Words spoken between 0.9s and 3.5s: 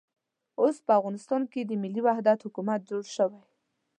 افغانستان کې د ملي وحدت حکومت جوړ شوی.